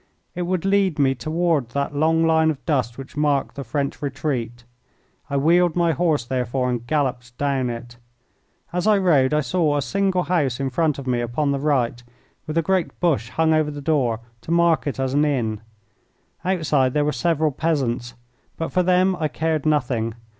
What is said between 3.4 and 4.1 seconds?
the French